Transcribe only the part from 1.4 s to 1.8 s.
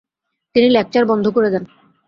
দেন।